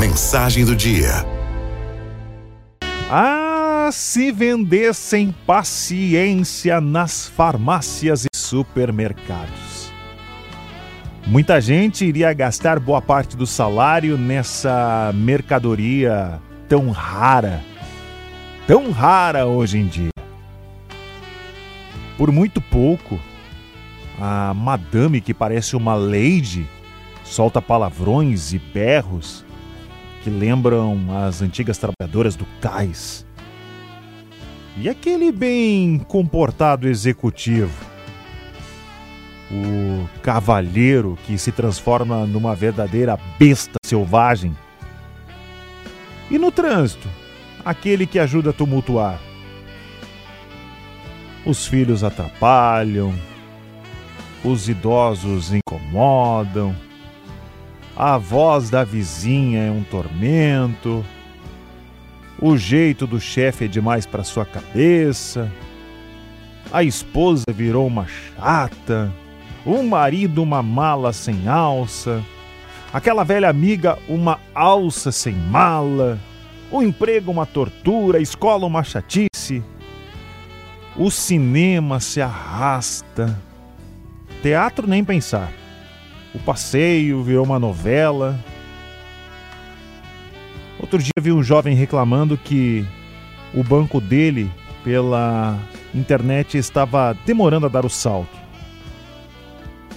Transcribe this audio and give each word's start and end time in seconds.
Mensagem 0.00 0.64
do 0.64 0.74
dia. 0.74 1.26
Ah, 3.10 3.90
se 3.92 4.32
vendessem 4.32 5.30
paciência 5.46 6.80
nas 6.80 7.28
farmácias 7.28 8.24
e 8.24 8.28
supermercados. 8.34 9.92
Muita 11.26 11.60
gente 11.60 12.06
iria 12.06 12.32
gastar 12.32 12.80
boa 12.80 13.02
parte 13.02 13.36
do 13.36 13.46
salário 13.46 14.16
nessa 14.16 15.12
mercadoria 15.14 16.40
tão 16.66 16.90
rara, 16.90 17.62
tão 18.66 18.90
rara 18.92 19.44
hoje 19.44 19.76
em 19.76 19.86
dia. 19.86 20.08
Por 22.16 22.32
muito 22.32 22.58
pouco, 22.62 23.20
a 24.18 24.54
madame 24.54 25.20
que 25.20 25.34
parece 25.34 25.76
uma 25.76 25.94
lady 25.94 26.66
solta 27.22 27.60
palavrões 27.60 28.54
e 28.54 28.58
berros 28.58 29.44
que 30.22 30.30
lembram 30.30 30.98
as 31.26 31.40
antigas 31.40 31.78
trabalhadoras 31.78 32.36
do 32.36 32.46
cais. 32.60 33.26
E 34.76 34.88
aquele 34.88 35.32
bem 35.32 35.98
comportado 35.98 36.88
executivo, 36.88 37.84
o 39.50 40.08
cavalheiro 40.22 41.18
que 41.26 41.36
se 41.36 41.50
transforma 41.50 42.24
numa 42.26 42.54
verdadeira 42.54 43.18
besta 43.38 43.78
selvagem. 43.84 44.56
E 46.30 46.38
no 46.38 46.52
trânsito, 46.52 47.08
aquele 47.64 48.06
que 48.06 48.18
ajuda 48.18 48.50
a 48.50 48.52
tumultuar. 48.54 49.20
Os 51.44 51.66
filhos 51.66 52.04
atrapalham, 52.04 53.12
os 54.44 54.68
idosos 54.68 55.52
incomodam 55.52 56.74
a 57.96 58.16
voz 58.16 58.70
da 58.70 58.84
vizinha 58.84 59.64
é 59.64 59.70
um 59.70 59.82
tormento. 59.82 61.04
O 62.40 62.56
jeito 62.56 63.06
do 63.06 63.20
chefe 63.20 63.66
é 63.66 63.68
demais 63.68 64.06
para 64.06 64.24
sua 64.24 64.46
cabeça. 64.46 65.50
A 66.72 66.82
esposa 66.82 67.44
virou 67.52 67.86
uma 67.86 68.06
chata. 68.06 69.12
O 69.66 69.82
marido 69.82 70.42
uma 70.42 70.62
mala 70.62 71.12
sem 71.12 71.46
alça. 71.48 72.22
Aquela 72.92 73.24
velha 73.24 73.48
amiga 73.48 73.98
uma 74.08 74.38
alça 74.54 75.12
sem 75.12 75.34
mala. 75.34 76.18
O 76.70 76.82
emprego 76.82 77.30
uma 77.30 77.44
tortura, 77.44 78.18
a 78.18 78.22
escola 78.22 78.66
uma 78.66 78.82
chatice. 78.82 79.62
O 80.96 81.10
cinema 81.10 82.00
se 82.00 82.22
arrasta. 82.22 83.38
Teatro 84.42 84.86
nem 84.86 85.04
pensar. 85.04 85.52
O 86.34 86.38
passeio 86.38 87.22
virou 87.22 87.44
uma 87.44 87.58
novela. 87.58 88.38
Outro 90.78 90.98
dia 90.98 91.12
vi 91.20 91.32
um 91.32 91.42
jovem 91.42 91.74
reclamando 91.74 92.36
que 92.36 92.84
o 93.52 93.64
banco 93.64 94.00
dele 94.00 94.50
pela 94.84 95.58
internet 95.94 96.56
estava 96.56 97.16
demorando 97.26 97.66
a 97.66 97.68
dar 97.68 97.84
o 97.84 97.90
salto. 97.90 98.38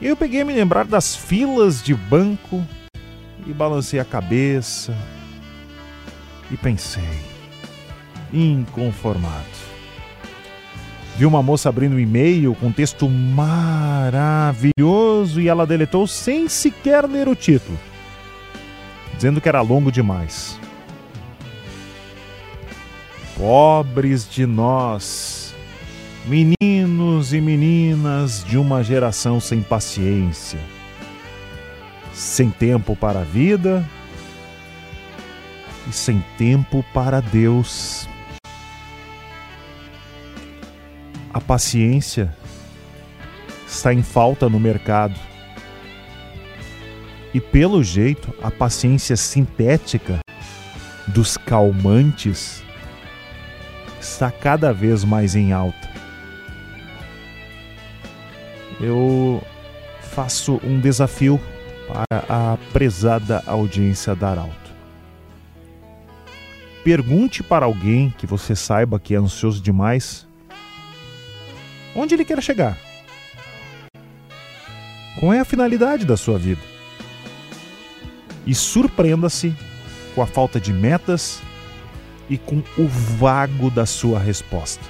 Eu 0.00 0.16
peguei 0.16 0.40
a 0.40 0.44
me 0.44 0.52
lembrar 0.52 0.84
das 0.84 1.14
filas 1.14 1.82
de 1.82 1.94
banco 1.94 2.64
e 3.46 3.52
balancei 3.52 4.00
a 4.00 4.04
cabeça 4.04 4.96
e 6.50 6.56
pensei, 6.56 7.20
inconformado 8.32 9.73
vi 11.16 11.24
uma 11.24 11.42
moça 11.42 11.68
abrindo 11.68 11.94
um 11.96 12.00
e-mail 12.00 12.54
com 12.56 12.66
um 12.66 12.72
texto 12.72 13.08
maravilhoso 13.08 14.70
e 15.40 15.48
ela 15.48 15.66
deletou 15.66 16.06
sem 16.06 16.48
sequer 16.48 17.04
ler 17.06 17.28
o 17.28 17.36
título, 17.36 17.78
dizendo 19.14 19.40
que 19.40 19.48
era 19.48 19.60
longo 19.60 19.92
demais. 19.92 20.58
Pobres 23.36 24.28
de 24.28 24.46
nós, 24.46 25.54
meninos 26.26 27.32
e 27.32 27.40
meninas 27.40 28.44
de 28.44 28.58
uma 28.58 28.82
geração 28.82 29.38
sem 29.40 29.62
paciência, 29.62 30.58
sem 32.12 32.50
tempo 32.50 32.96
para 32.96 33.20
a 33.20 33.24
vida 33.24 33.84
e 35.88 35.92
sem 35.92 36.24
tempo 36.36 36.84
para 36.92 37.20
Deus. 37.20 38.08
A 41.34 41.40
paciência 41.40 42.32
está 43.66 43.92
em 43.92 44.04
falta 44.04 44.48
no 44.48 44.60
mercado. 44.60 45.18
E 47.34 47.40
pelo 47.40 47.82
jeito, 47.82 48.32
a 48.40 48.52
paciência 48.52 49.16
sintética 49.16 50.20
dos 51.08 51.36
calmantes 51.36 52.62
está 54.00 54.30
cada 54.30 54.72
vez 54.72 55.02
mais 55.02 55.34
em 55.34 55.52
alta. 55.52 55.90
Eu 58.80 59.42
faço 60.12 60.60
um 60.62 60.78
desafio 60.78 61.40
para 61.88 62.24
a 62.28 62.58
prezada 62.72 63.42
audiência 63.44 64.14
da 64.14 64.30
Arauto. 64.30 64.72
Pergunte 66.84 67.42
para 67.42 67.66
alguém 67.66 68.14
que 68.16 68.26
você 68.26 68.54
saiba 68.54 69.00
que 69.00 69.16
é 69.16 69.18
ansioso 69.18 69.60
demais 69.60 70.28
onde 71.94 72.14
ele 72.14 72.24
quer 72.24 72.42
chegar. 72.42 72.76
Qual 75.18 75.32
é 75.32 75.40
a 75.40 75.44
finalidade 75.44 76.04
da 76.04 76.16
sua 76.16 76.38
vida? 76.38 76.60
E 78.46 78.54
surpreenda-se 78.54 79.54
com 80.14 80.22
a 80.22 80.26
falta 80.26 80.60
de 80.60 80.72
metas 80.72 81.40
e 82.28 82.36
com 82.36 82.62
o 82.76 82.86
vago 82.86 83.70
da 83.70 83.86
sua 83.86 84.18
resposta. 84.18 84.82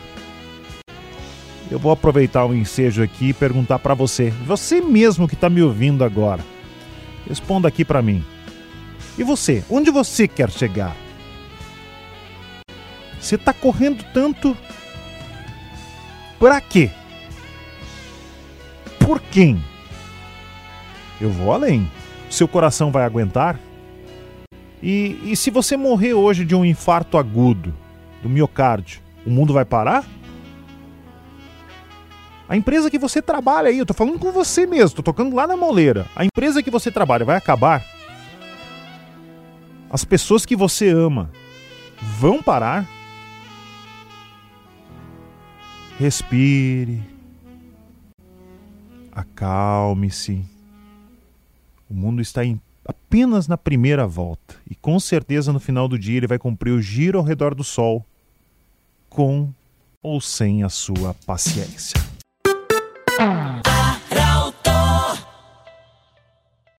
Eu 1.70 1.78
vou 1.78 1.92
aproveitar 1.92 2.44
o 2.44 2.54
ensejo 2.54 3.02
aqui 3.02 3.30
e 3.30 3.34
perguntar 3.34 3.78
para 3.78 3.94
você, 3.94 4.30
você 4.46 4.80
mesmo 4.80 5.26
que 5.26 5.34
está 5.34 5.48
me 5.48 5.62
ouvindo 5.62 6.04
agora, 6.04 6.44
responda 7.26 7.68
aqui 7.68 7.84
para 7.84 8.02
mim. 8.02 8.24
E 9.16 9.22
você, 9.22 9.64
onde 9.70 9.90
você 9.90 10.28
quer 10.28 10.50
chegar? 10.50 10.94
Você 13.18 13.36
está 13.36 13.52
correndo 13.52 14.04
tanto 14.12 14.56
para 16.44 16.60
quê? 16.60 16.90
Por 18.98 19.18
quem? 19.18 19.64
Eu 21.18 21.30
vou 21.30 21.50
além. 21.50 21.90
Seu 22.28 22.46
coração 22.46 22.92
vai 22.92 23.02
aguentar? 23.02 23.58
E, 24.82 25.18
e 25.24 25.34
se 25.36 25.50
você 25.50 25.74
morrer 25.74 26.12
hoje 26.12 26.44
de 26.44 26.54
um 26.54 26.62
infarto 26.62 27.16
agudo 27.16 27.72
do 28.22 28.28
miocárdio, 28.28 29.00
o 29.24 29.30
mundo 29.30 29.54
vai 29.54 29.64
parar? 29.64 30.04
A 32.46 32.54
empresa 32.54 32.90
que 32.90 32.98
você 32.98 33.22
trabalha 33.22 33.70
aí, 33.70 33.78
eu 33.78 33.86
tô 33.86 33.94
falando 33.94 34.18
com 34.18 34.30
você 34.30 34.66
mesmo, 34.66 34.96
tô 34.96 35.02
tocando 35.02 35.34
lá 35.34 35.46
na 35.46 35.56
moleira. 35.56 36.04
A 36.14 36.26
empresa 36.26 36.62
que 36.62 36.70
você 36.70 36.90
trabalha 36.90 37.24
vai 37.24 37.38
acabar? 37.38 37.82
As 39.88 40.04
pessoas 40.04 40.44
que 40.44 40.54
você 40.54 40.90
ama 40.90 41.30
vão 42.18 42.42
parar? 42.42 42.86
Respire. 45.98 47.02
Acalme-se. 49.12 50.44
O 51.88 51.94
mundo 51.94 52.20
está 52.20 52.44
em, 52.44 52.60
apenas 52.84 53.46
na 53.46 53.56
primeira 53.56 54.06
volta 54.06 54.56
e 54.68 54.74
com 54.74 54.98
certeza 54.98 55.52
no 55.52 55.60
final 55.60 55.86
do 55.86 55.98
dia 55.98 56.16
ele 56.16 56.26
vai 56.26 56.38
cumprir 56.38 56.72
o 56.72 56.82
giro 56.82 57.18
ao 57.18 57.24
redor 57.24 57.54
do 57.54 57.62
Sol, 57.62 58.04
com 59.08 59.50
ou 60.02 60.20
sem 60.20 60.64
a 60.64 60.68
sua 60.68 61.14
paciência. 61.24 61.94